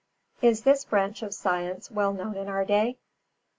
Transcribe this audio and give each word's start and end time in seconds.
_Is 0.41 0.63
this 0.63 0.83
branch 0.83 1.21
of 1.21 1.31
science 1.31 1.91
well 1.91 2.11
known 2.11 2.35
in 2.35 2.47
our 2.47 2.65
day? 2.65 2.97